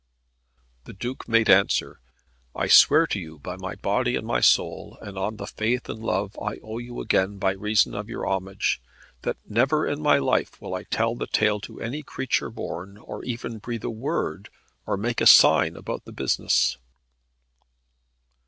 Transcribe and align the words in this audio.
The 0.85 0.93
Duke 0.93 1.27
made 1.27 1.47
answer, 1.47 1.99
"I 2.55 2.65
swear 2.65 3.05
to 3.05 3.19
you 3.19 3.37
by 3.37 3.55
my 3.55 3.75
body 3.75 4.15
and 4.15 4.25
my 4.25 4.39
soul, 4.39 4.97
and 4.99 5.15
on 5.15 5.35
the 5.37 5.45
faith 5.45 5.87
and 5.89 5.99
love 5.99 6.35
I 6.41 6.57
owe 6.63 6.79
you 6.79 7.01
again 7.01 7.37
by 7.37 7.51
reason 7.51 7.93
of 7.93 8.09
your 8.09 8.25
homage, 8.25 8.81
that 9.21 9.37
never 9.47 9.85
in 9.85 10.01
my 10.01 10.17
life 10.17 10.59
will 10.59 10.73
I 10.73 10.85
tell 10.85 11.13
the 11.13 11.27
tale 11.27 11.59
to 11.59 11.79
any 11.79 12.01
creature 12.01 12.49
born, 12.49 12.97
or 12.97 13.23
even 13.25 13.59
breathe 13.59 13.83
a 13.83 13.91
word 13.91 14.49
or 14.87 14.97
make 14.97 15.21
a 15.21 15.27
sign 15.27 15.75
about 15.75 16.05
the 16.05 16.11
business." 16.11 16.77